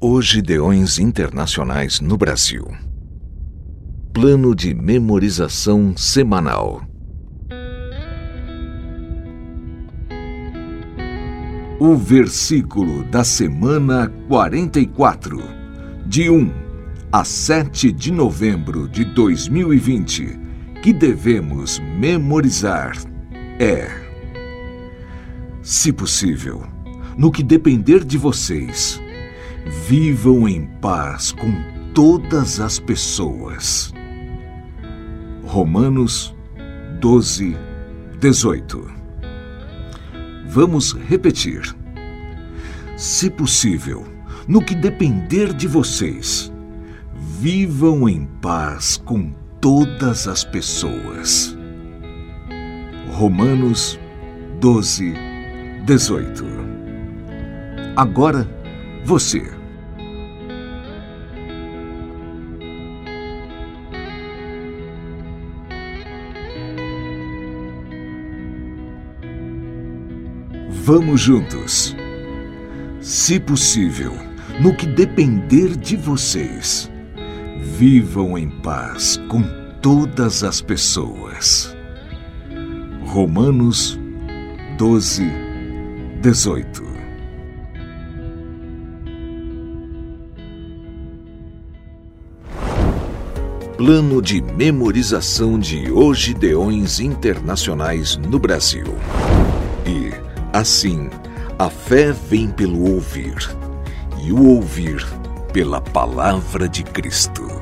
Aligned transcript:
Hoje 0.00 0.40
Deões 0.40 1.00
Internacionais 1.00 2.00
no 2.00 2.16
Brasil. 2.16 2.64
Plano 4.12 4.54
de 4.54 4.72
memorização 4.72 5.96
semanal. 5.96 6.84
O 11.80 11.96
versículo 11.96 13.02
da 13.10 13.24
semana 13.24 14.06
44, 14.28 15.42
de 16.06 16.30
1 16.30 16.48
a 17.10 17.24
7 17.24 17.90
de 17.90 18.12
novembro 18.12 18.88
de 18.88 19.04
2020, 19.04 20.38
que 20.80 20.92
devemos 20.92 21.80
memorizar 21.98 22.96
é: 23.58 23.90
Se 25.60 25.92
possível, 25.92 26.64
no 27.16 27.32
que 27.32 27.42
depender 27.42 28.04
de 28.04 28.16
vocês, 28.16 29.00
vivam 29.68 30.48
em 30.48 30.66
paz 30.80 31.30
com 31.30 31.52
todas 31.92 32.58
as 32.58 32.78
pessoas. 32.78 33.92
Romanos 35.44 36.34
12, 37.00 37.54
18. 38.18 38.90
Vamos 40.46 40.92
repetir. 40.92 41.62
Se 42.96 43.28
possível, 43.28 44.06
no 44.46 44.64
que 44.64 44.74
depender 44.74 45.52
de 45.52 45.68
vocês, 45.68 46.50
vivam 47.14 48.08
em 48.08 48.24
paz 48.40 48.96
com 48.96 49.32
todas 49.60 50.26
as 50.26 50.44
pessoas. 50.44 51.56
Romanos 53.10 54.00
12, 54.60 55.14
18. 55.84 56.44
Agora, 57.96 58.48
você. 59.04 59.57
Vamos 70.68 71.22
juntos. 71.22 71.96
Se 73.00 73.40
possível, 73.40 74.12
no 74.60 74.74
que 74.74 74.86
depender 74.86 75.76
de 75.76 75.96
vocês, 75.96 76.90
vivam 77.58 78.36
em 78.36 78.50
paz 78.50 79.18
com 79.28 79.42
todas 79.80 80.44
as 80.44 80.60
pessoas. 80.60 81.74
Romanos 83.06 83.98
12, 84.76 85.24
18 86.20 86.88
Plano 93.78 94.20
de 94.20 94.42
memorização 94.42 95.56
de 95.56 95.88
Ogideões 95.92 96.98
Internacionais 96.98 98.16
no 98.16 98.36
Brasil. 98.36 98.86
E, 99.86 100.27
assim, 100.52 101.10
a 101.58 101.68
fé 101.68 102.12
vem 102.12 102.50
pelo 102.50 102.94
ouvir, 102.94 103.36
e 104.22 104.32
o 104.32 104.46
ouvir 104.56 105.06
pela 105.52 105.80
palavra 105.80 106.68
de 106.68 106.82
Cristo. 106.84 107.57